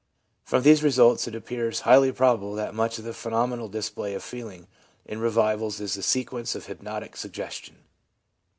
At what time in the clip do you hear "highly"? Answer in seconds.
1.81-2.11